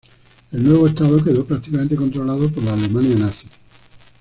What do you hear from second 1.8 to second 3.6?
controlado por la Alemania nazi.